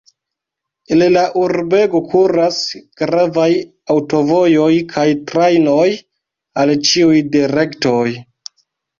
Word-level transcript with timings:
El 0.93 1.01
la 1.15 1.23
urbego 1.39 1.99
kuras 2.13 2.55
gravaj 3.01 3.49
aŭtovojoj 3.95 4.69
kaj 4.93 5.03
trajnoj 5.33 5.85
al 6.63 6.73
ĉiuj 6.93 7.19
direktoj. 7.37 8.07